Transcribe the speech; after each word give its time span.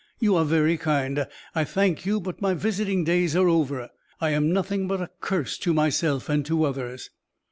"You 0.17 0.35
are 0.35 0.45
very 0.45 0.77
kind. 0.77 1.27
I 1.53 1.63
thank 1.63 2.07
you, 2.07 2.19
but 2.19 2.41
my 2.41 2.55
visiting 2.55 3.03
days 3.03 3.35
are 3.35 3.47
over. 3.47 3.89
I 4.19 4.31
am 4.31 4.51
nothing 4.51 4.87
but 4.87 4.99
a 4.99 5.11
curse 5.21 5.59
to 5.59 5.75
myself 5.75 6.27
and 6.27 6.43
to 6.47 6.63
others." 6.63 7.11